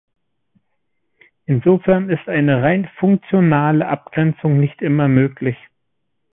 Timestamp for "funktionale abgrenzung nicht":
2.97-4.81